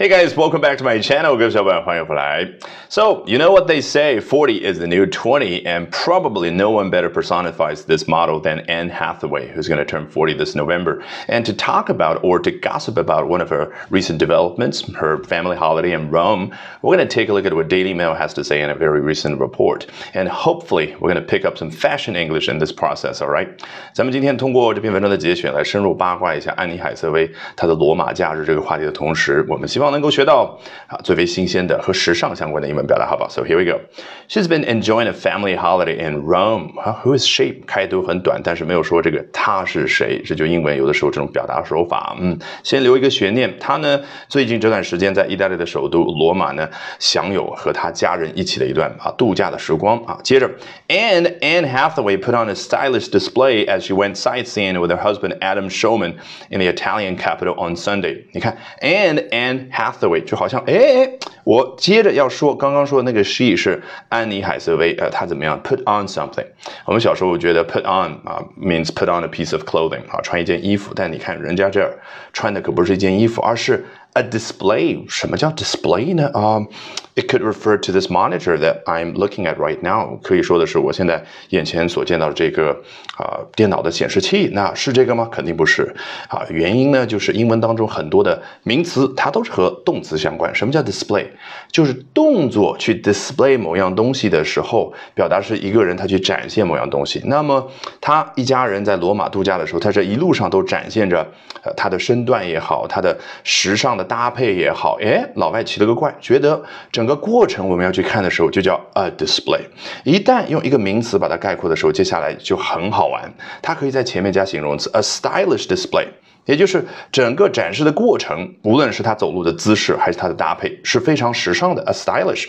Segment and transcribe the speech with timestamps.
[0.00, 1.36] Hey guys, welcome back to my channel.
[1.36, 2.48] 各位小伙伴，欢迎回来。
[2.88, 7.10] So, you know what they say, 40 is the new 20, and probably no one better
[7.10, 11.02] personifies this model than Anne Hathaway, who's going to turn 40 this November.
[11.28, 15.54] And to talk about or to gossip about one of her recent developments, her family
[15.54, 18.42] holiday in Rome, we're going to take a look at what Daily Mail has to
[18.42, 19.86] say in a very recent report.
[20.14, 23.50] And hopefully, we're going to pick up some fashion English in this process, all right?
[23.92, 29.83] 咱们今天通过这篇文章的节选来深入八卦一下安妮海瑟薇她的罗马假日这个话题的同时，我们希望。
[29.90, 33.28] 能够学到啊最为新鲜的和时尚相关的英文表达，好不好？
[33.28, 33.80] So here we go.
[34.28, 36.72] She's been enjoying a family holiday in Rome.
[37.02, 37.54] Who is she?
[37.66, 40.22] 开头很短，但是没有说这个她是谁。
[40.24, 43.58] 这就英文有的时候这种表达手法，嗯，先留一个悬念。
[43.58, 50.18] 她呢，最近这段时间在意大利的首都罗马呢，享有和她家人一起的一段啊度假的时光啊。
[50.22, 50.48] 接着，
[50.88, 55.68] and Anne Hathaway put on a stylish display as she went sightseeing with her husband Adam
[55.68, 56.14] Showman
[56.50, 58.24] in the Italian capital on Sunday.
[58.32, 61.11] 你看，and Anne Hathaway 就好像哎哎，
[61.43, 66.45] 我接着要说刚刚说的那个 she 是安妮海瑟薇，呃，她怎么样 put on something？
[66.85, 71.99] 我们小时候觉得 put on 啊 means put on a piece of clothing 啊，穿一件衣服，但你看人家这儿
[72.31, 73.85] 穿的可不是一件衣服，而是
[74.15, 75.03] a display。
[75.07, 76.29] 什么叫 display 呢？
[76.33, 80.17] 啊、um,，it could refer to this monitor that I'm looking at right now。
[80.23, 82.71] 可以说的是我现在眼前所见到的这个
[83.17, 85.27] 啊、电脑的显示器，那是这个吗？
[85.31, 85.93] 肯定不是
[86.29, 86.41] 啊。
[86.49, 90.55] 原因呢，就是英文当中很多的名词它都是和动词相关。
[90.55, 91.27] 什么叫 display？
[91.69, 97.21] 就是动作去 display 某样东西的时候，表达是一个人他去展现某样东西。
[97.25, 97.69] 那么
[97.99, 101.27] 他一家人在罗马度假的时候，他这一路上都展现着
[101.75, 104.04] 他的身段也好，他的时尚的。
[104.05, 109.61] 搭配也好，哎，老外奇了个怪，觉得整个过程我们要去看的时候就叫 a display。
[110.03, 116.05] 一旦用一个名词把它概括的时候，接下来就很好玩，它可以在前面加形容词 a stylish display，
[116.45, 122.47] 也就是整个展示的过程，无论是他走路的姿势还是他的搭配，是非常时尚的 a stylish。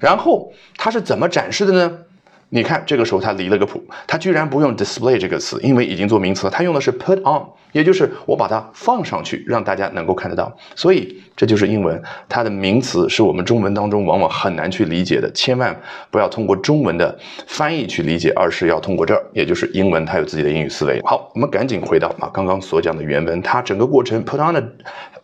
[0.00, 1.98] 然后他是怎么展示的呢？
[2.48, 7.44] 你看，这个时候他离了个谱，他居然不用 display 这个词，因为已经做名词了，他用的是 put on，
[7.76, 10.50] 也就是我把它放上去，让大家能够看得到。
[10.74, 15.78] 所以这就是英文，它的名词是我们中文当中往往很难去理解的，千万
[16.10, 17.14] 不要通过中文的
[17.46, 20.98] 翻译去理解，而是要通过这儿，也就是英文它有自己的英语思维。
[21.04, 24.62] 好，我们赶紧回到啊刚刚所讲的原文，它整个过程 put on a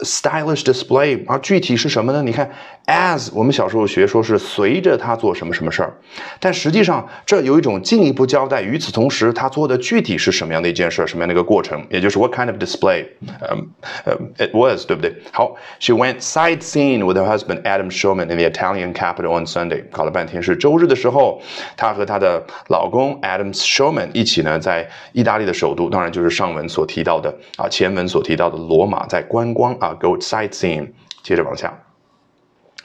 [0.01, 2.23] stylish display，啊具体是什么呢？
[2.23, 2.51] 你看
[2.87, 5.95] ，as 我们小时候学说是随着他做什么什么事儿，
[6.39, 7.09] 但实际上。
[7.25, 8.61] 这有一种进一步交代。
[8.61, 13.07] 与此同时，他做的具体是什么样的一件事，什么样的一个过程，也就是 what kind of display，
[13.51, 13.71] 嗯
[14.05, 15.15] 呃，it was，对不对？
[15.33, 19.85] 好，she went sightseeing with her husband Adam Shulman in the Italian capital on Sunday。
[19.91, 21.41] 搞了半天是周日的时候，
[21.77, 30.89] 她和她的老公 Adam Shulman 一起呢，在意大利的首都，当然就是上文所提到的啊，前文所提到的罗马，在观光啊，go sightseeing。
[31.23, 31.73] 接着往下。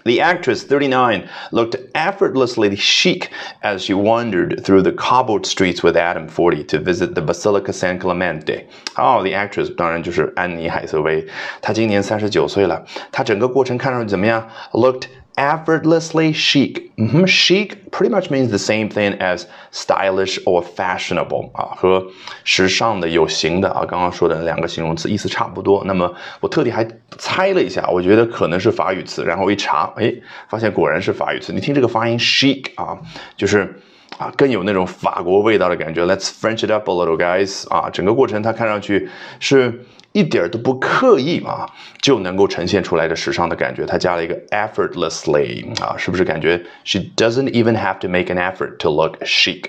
[0.06, 3.30] The actress, 39, looked effortlessly chic
[3.62, 8.00] as she wandered through the cobbled streets with Adam, 40, to visit the Basilica San
[8.00, 8.66] Clemente.
[8.96, 11.24] 哦、oh,，the actress 当然就是安妮海瑟薇，
[11.60, 12.84] 她今年三十九岁了。
[13.12, 14.48] 她整个过程看上去怎么样？
[14.72, 15.04] Looked
[15.37, 16.81] effortlessly chic.
[16.97, 17.27] Mm -hmm.
[17.27, 22.07] Chic pretty much means the same thing as stylish or fashionable 啊，和
[22.43, 25.83] 时尚的、有型的啊，刚刚说的两个形容词意思差不多。
[25.85, 26.85] 那么我特地还
[27.19, 30.11] 猜了一下，我觉得可能是法语词，然后一查，哎，
[30.49, 31.53] 发现果然是法语词。
[31.53, 32.97] 你听这个发音 chic 啊，
[33.37, 33.79] 就是
[34.17, 36.03] 啊更有那种法国味道的感觉。
[36.03, 39.07] Let's French it up a little, guys 啊，整个过程它看上去
[39.39, 39.85] 是。
[40.16, 41.66] 一点都不刻意啊，
[42.02, 43.86] 就能够呈现出来的时尚的感觉。
[43.86, 49.64] 它加了一个 effortlessly 啊，是不是感觉 she doesn't even have to make an effort to look chic？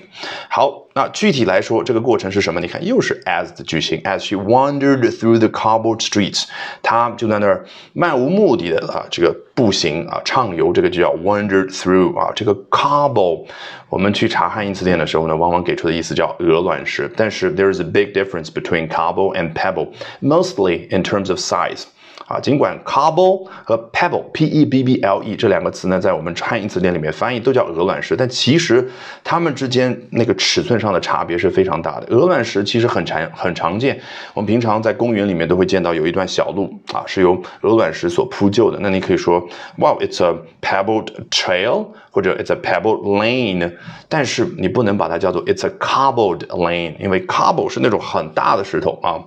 [0.50, 2.60] 好，那具体来说，这个过程是什么？
[2.60, 3.98] 你看，又是 as 的句型。
[4.02, 6.44] As she wandered through the cobbled streets，
[6.82, 7.64] 她就在那儿
[7.94, 12.32] 漫无目的的啊，这个 步行啊，畅游，这个就叫 wandered through 啊。
[12.34, 13.46] 这个 cobble，
[13.88, 17.10] 我们去查汉译词典的时候呢，往往给出的意思叫鹅卵石。
[17.16, 21.84] 但是 there is a big difference between cobble and pebble。mostly in terms of size.
[22.29, 28.87] 啊，尽管 cobble 和 pebble，p e b b l e 这两个词呢，在我们汉译词典里面翻译都叫鹅卵石，但其实
[29.23, 32.15] 它们之间那个尺寸上的差别是非常大的。
[32.15, 33.99] 鹅卵石其实很常很常见，
[34.35, 38.77] 我们平常在公园里面都会见到有一段小路啊，是由鹅卵石所铺就的。
[38.79, 39.43] 那你可以说
[39.77, 43.73] ，Wow，it's a pebbled trail，或者 it's a pebbled lane，
[44.07, 49.17] 但是你不能把它叫做 it's a cobbled lane，因为 cobble 是那种很大的石头啊。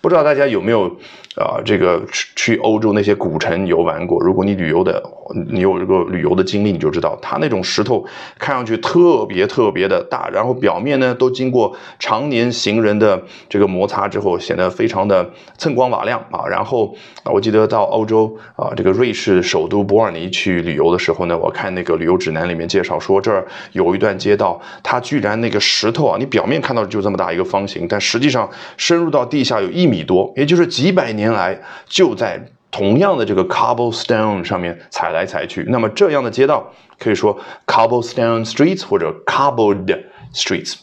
[0.00, 0.86] 不知道大家有没有
[1.34, 5.02] 啊这个去去去欧洲那些古城游玩过，如果你旅游的，
[5.50, 8.04] 你有这个旅游的经历，你就知道，它那种石头
[8.38, 15.26] 看上去特别特别的大，然后表面呢都经过常年行人的这个摩擦之后，显得非常的
[15.56, 16.44] 锃光瓦亮啊。
[16.46, 16.94] 然后
[17.24, 28.46] 我记得到欧洲啊，这个瑞士首都伯尔尼去旅游的时候呢，我看那个旅游指南里面介绍说，这儿有一段街道，它居然那个石头啊，你表面看到就这么大一个方形，但实际上
[28.76, 32.41] 深入到地下有一米多，也就是几百年来就在
[32.72, 35.64] 同样的这个 cobblestone 上面踩来踩去。
[35.68, 40.04] 那么这样的街道可以说 cobblestone streets 或者 cobbled
[40.34, 40.76] streets。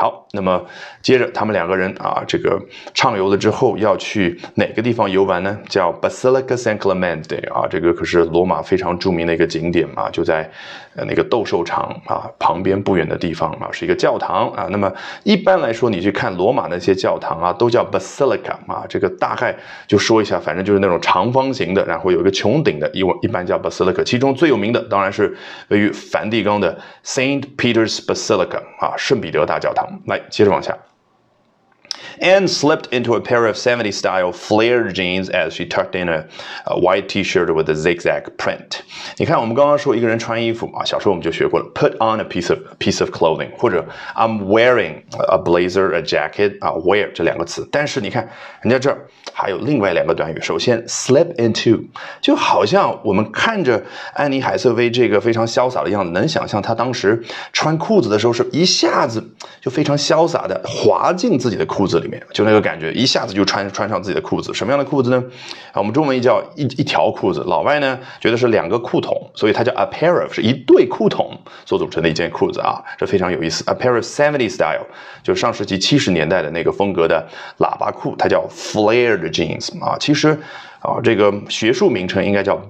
[0.00, 0.64] 好，那么
[1.02, 2.58] 接着他们两个人啊，这个
[2.94, 5.58] 畅游了之后要去哪个地方游玩呢？
[5.68, 10.50] 叫 Basilica San Clemente 啊，这个可是罗马非常著名的一个景点嘛，就在
[10.96, 14.66] 呃那个斗兽场啊旁边不远的地方啊，是一个教堂啊。
[14.70, 14.90] 那么
[15.22, 19.54] 一般来说，你去看罗马那些教堂啊，都叫 Basilica 啊，这个大概
[19.86, 24.02] 就说一下，反正就是那种长方形的，然后有一个穹顶的，一一般叫 Basilica。
[24.02, 25.36] 其中最有名的当然是
[25.68, 29.89] 位于梵蒂冈的 Saint Peter's Basilica 啊，圣彼得大教堂。
[30.06, 30.76] 来，接着往下。
[32.19, 36.25] Anne slipped into a pair of 70s style flared jeans as she tucked in a,
[36.65, 38.81] a white t-shirt with a zigzag print.
[39.17, 43.85] 你看，我们刚刚说一个人穿衣服啊，小时候我们就学过了，put on a piece of piece of clothing，或者
[44.15, 47.67] I'm wearing a blazer, a jacket 啊，wear 这两个词。
[47.71, 48.29] 但是你看，
[48.61, 50.39] 人家这儿还有另外两个短语。
[50.41, 51.85] 首先，slip into，
[52.21, 53.83] 就好像我们看着
[54.13, 57.21] 安妮海瑟薇这个非常潇洒的样子，能想象她当时
[57.51, 59.21] 穿裤子的时候是一下子
[59.59, 62.22] 就非常潇洒的滑进自己的裤子 里面。
[62.32, 64.52] 就那个感觉，一下子就穿穿上自己的裤子。
[64.52, 65.22] 什么样的裤子呢？
[65.72, 67.42] 啊，我们中文一叫一一条裤子。
[67.46, 73.64] 老外呢觉得是两个裤筒，所以它叫 a pair of，是一对裤筒所组成的一件裤子啊，这非常有意思。
[73.66, 74.86] a pair of seventy style，
[75.22, 77.26] 就上世纪七十年代的那个风格的
[77.58, 79.96] 喇叭裤，它叫 flared jeans 啊。
[79.98, 80.38] 其实
[80.80, 82.60] 啊，这个学术名称应该叫。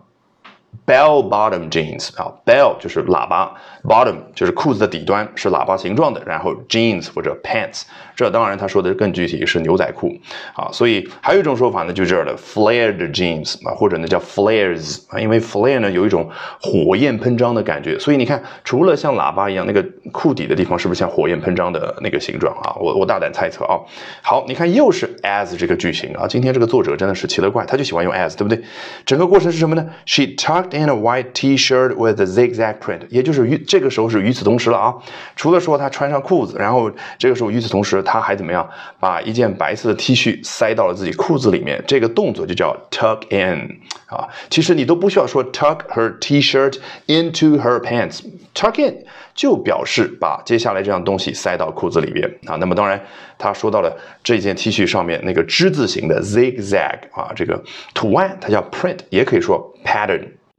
[0.91, 3.55] Bell bottom jeans 啊，bell 就是喇叭
[3.85, 7.83] ，bottom 就是裤子的底端是喇叭形状的，然后 jeans 或者 pants，
[8.17, 10.13] 这当然他说的更具体是牛仔裤
[10.53, 16.29] 啊，所以还有一种说法呢，就是这儿的 flared jeans 啊，或者呢叫 flares 啊，因为 flare 呢有一种
[16.61, 22.75] 火焰喷张的感觉，所以你看，除了像喇叭一样那个裤底的地方是不是像火焰喷张的那个形状啊？
[22.81, 23.79] 我我大胆猜测啊。
[24.23, 28.61] 好，你看又是 as 这个句型啊，今天这个作者真的是奇了怪，他就喜欢用 as，对不对？
[29.07, 34.95] 整个过程是什么呢？She tucked in in a white T-shirt with a zigzag print，也就是与这个时候是与此同时了啊。
[35.37, 38.69] 除了说他穿上裤子，然后这个时候与此同时，他还怎么样？
[38.99, 43.69] 把一件白色的 T 恤塞到了自己裤子里面，这个动作就叫 tuck in
[44.07, 44.29] 啊。
[44.49, 49.05] 其实你都不需要说 tuck her T-shirt into her pants，tuck in
[49.35, 52.57] 就表示把接下来这样东西塞到裤子里边啊。
[52.57, 53.01] 那么当然，
[53.39, 57.63] 他说到了这件 T 恤上面那个之字形的 zigzag 啊，这个
[57.95, 60.27] 图案它叫 print，也可以说 pattern。